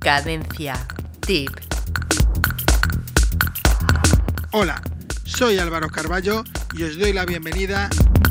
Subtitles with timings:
[0.00, 0.74] Cadencia.
[1.20, 1.50] Tip.
[4.50, 4.82] Hola,
[5.24, 6.42] soy Álvaro Carballo
[6.72, 7.90] y os doy la bienvenida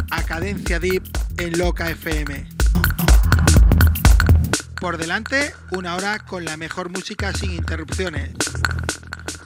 [0.10, 1.04] a Cadencia Deep
[1.38, 2.50] en Loca FM.
[4.82, 8.32] Por delante, una hora con la mejor música sin interrupciones.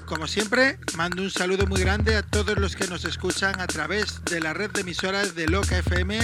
[0.05, 4.23] Como siempre, mando un saludo muy grande a todos los que nos escuchan a través
[4.23, 6.19] de la red de emisoras de Loca FM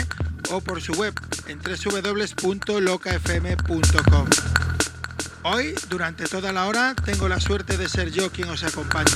[0.52, 1.14] o por su web
[1.48, 4.59] en www.locafm.com.
[5.44, 9.12] Hoy, durante toda la hora, tengo la suerte de ser yo quien os acompañe.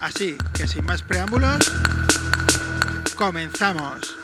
[0.00, 1.72] Así que sin más preámbulos,
[3.16, 4.23] comenzamos.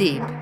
[0.00, 0.39] Deep.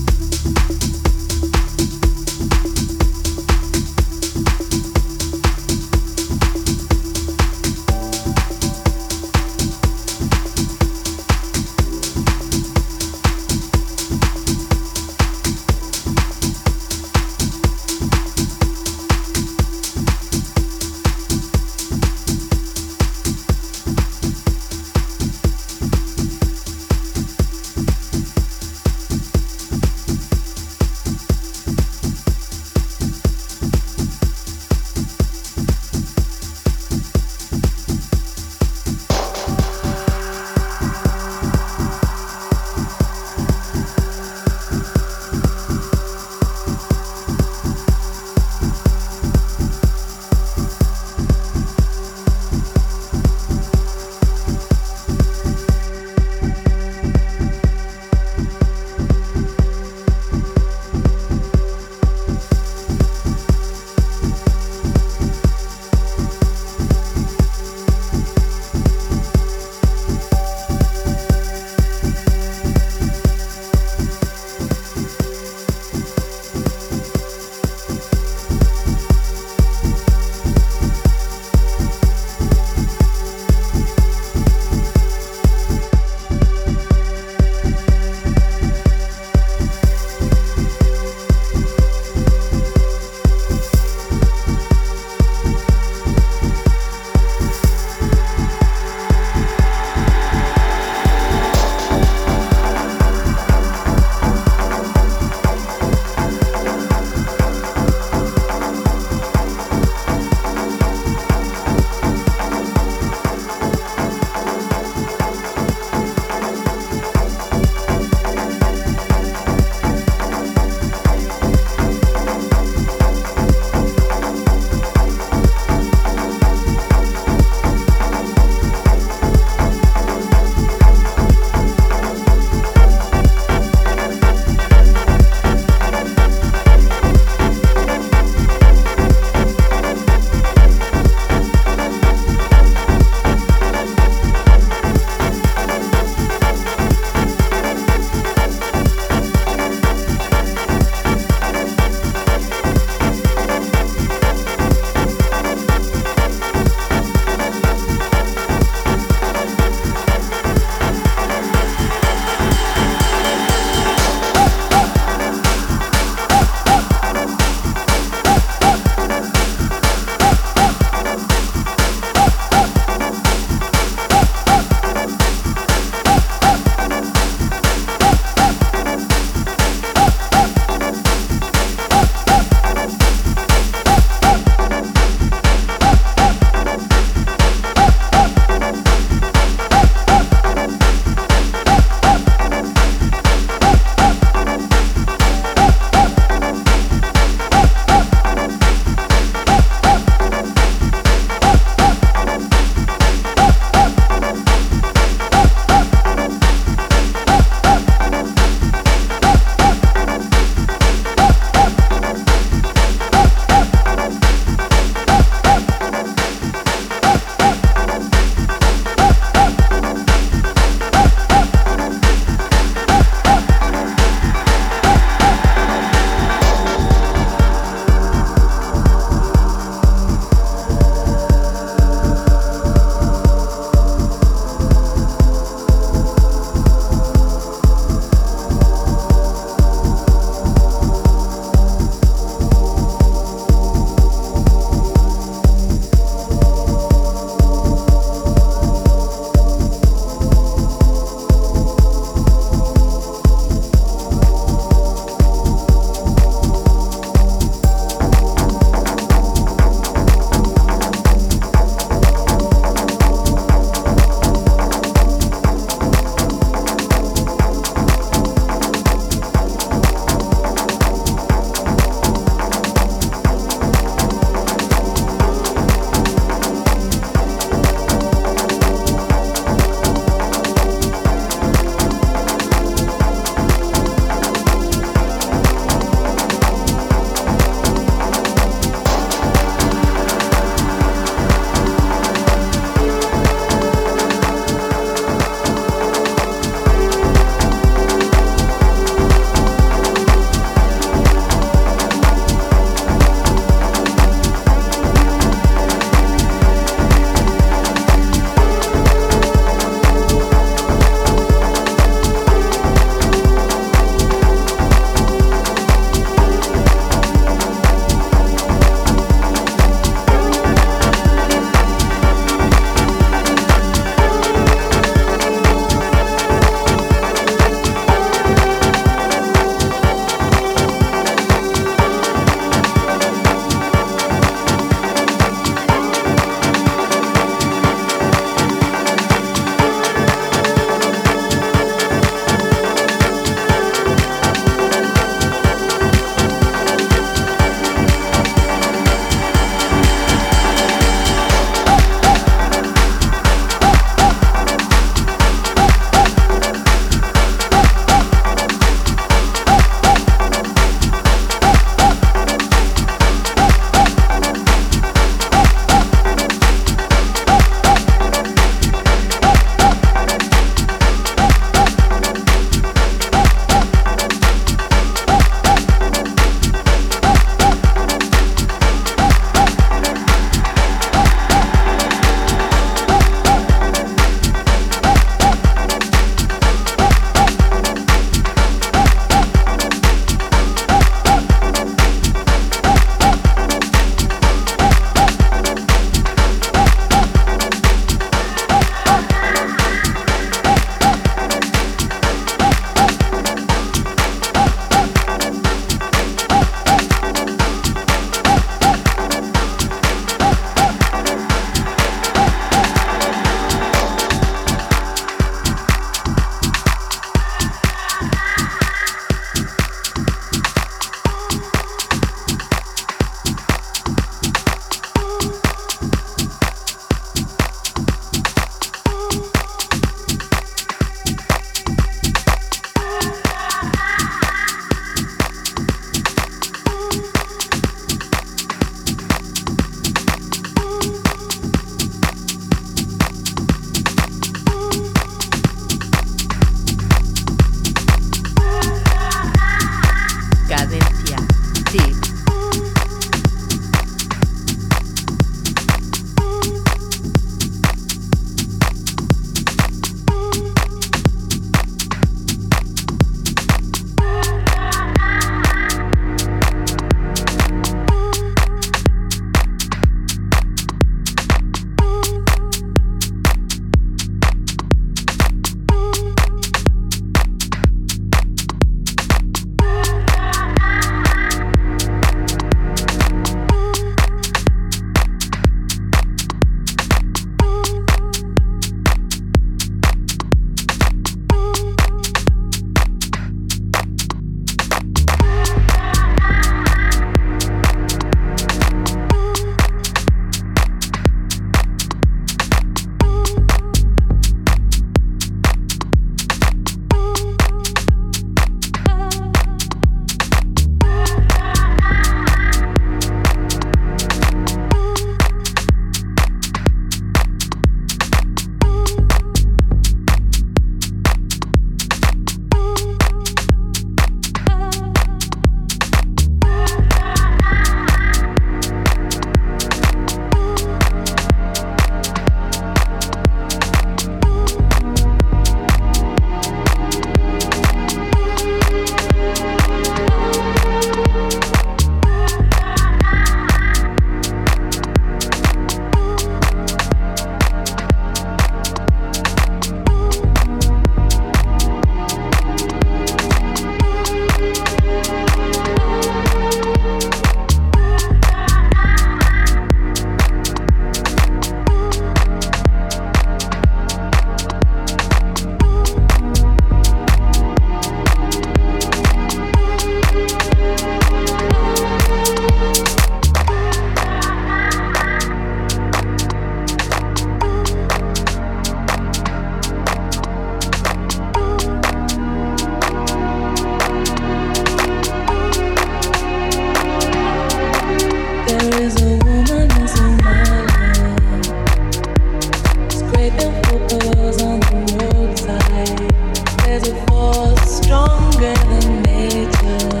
[596.72, 600.00] There's a force stronger than nature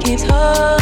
[0.00, 0.79] keeps her.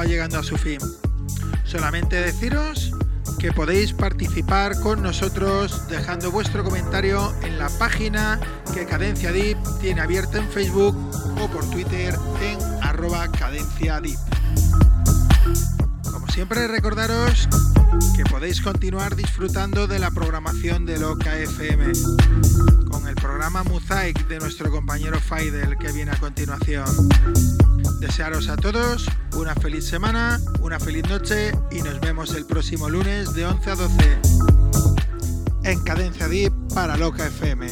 [0.00, 0.78] Va llegando a su fin.
[1.64, 2.92] Solamente deciros
[3.38, 8.40] que podéis participar con nosotros dejando vuestro comentario en la página
[8.72, 10.96] que Cadencia Deep tiene abierta en Facebook
[11.38, 14.00] o por Twitter en arroba Cadencia.
[16.10, 17.46] Como siempre recordaros
[18.16, 21.92] que podéis continuar disfrutando de la programación de Loca FM
[22.90, 26.86] con el programa Mosaic de nuestro compañero Faidel que viene a continuación.
[28.00, 33.34] Desearos a todos una feliz semana, una feliz noche y nos vemos el próximo lunes
[33.34, 34.18] de 11 a 12
[35.64, 37.68] en Cadencia Deep para Loca FM.